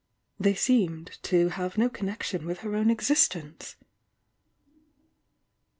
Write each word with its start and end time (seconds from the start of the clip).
They 0.39 0.55
seemed 0.55 1.19
to 1.21 1.49
have 1.49 1.77
no 1.77 1.87
connection 1.87 2.47
with 2.47 2.61
her 2.61 2.73
own 2.73 2.89
existence. 2.89 3.75